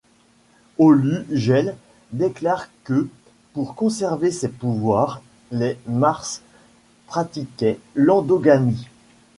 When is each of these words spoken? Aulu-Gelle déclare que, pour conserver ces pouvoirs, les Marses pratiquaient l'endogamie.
Aulu-Gelle 0.79 1.75
déclare 2.11 2.69
que, 2.85 3.07
pour 3.53 3.75
conserver 3.75 4.31
ces 4.31 4.49
pouvoirs, 4.49 5.21
les 5.51 5.77
Marses 5.85 6.41
pratiquaient 7.05 7.77
l'endogamie. 7.93 8.87